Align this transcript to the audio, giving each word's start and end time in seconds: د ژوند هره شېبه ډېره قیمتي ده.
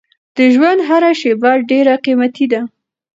د 0.35 0.37
ژوند 0.53 0.79
هره 0.89 1.11
شېبه 1.19 1.51
ډېره 1.69 1.93
قیمتي 2.05 2.45
ده. 2.53 2.61